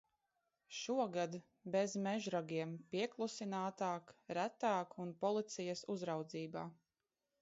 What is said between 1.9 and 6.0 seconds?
mežragiem, pieklusinātāk, retāk un policijas